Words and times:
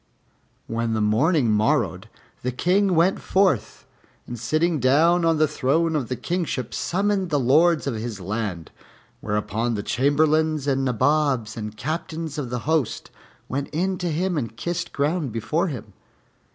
When 0.65 0.93
the 0.95 0.99
morning 0.99 1.51
morrowed 1.51 2.05
the 2.41 2.51
King 2.51 2.95
went 2.95 3.21
forth, 3.21 3.85
and 4.25 4.39
sitting 4.39 4.79
down 4.79 5.23
on 5.23 5.37
the 5.37 5.47
throne 5.47 5.95
of 5.95 6.07
the 6.07 6.15
Kingship, 6.15 6.73
summoned 6.73 7.29
the 7.29 7.39
Lords 7.39 7.85
of 7.85 7.93
his 7.93 8.19
land; 8.19 8.71
whereupon 9.19 9.75
the 9.75 9.83
Chamberlains 9.83 10.65
and 10.65 10.83
Nabobs 10.83 11.55
and 11.55 11.77
Captains 11.77 12.39
of 12.39 12.49
the 12.49 12.61
host 12.65 13.11
went 13.47 13.67
in 13.67 13.99
to 13.99 14.09
him 14.11 14.39
and 14.39 14.57
kissed 14.57 14.91
ground 14.91 15.31
before 15.31 15.67
him. 15.67 15.93